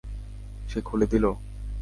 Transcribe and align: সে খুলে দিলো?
সে 0.69 0.79
খুলে 0.81 1.05
দিলো? 1.07 1.31